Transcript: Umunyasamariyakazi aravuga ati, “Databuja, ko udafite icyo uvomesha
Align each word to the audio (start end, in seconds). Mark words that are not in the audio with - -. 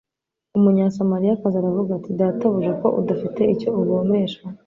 Umunyasamariyakazi 0.57 1.55
aravuga 1.57 1.89
ati, 1.97 2.09
“Databuja, 2.19 2.71
ko 2.81 2.87
udafite 2.99 3.41
icyo 3.53 3.69
uvomesha 3.79 4.41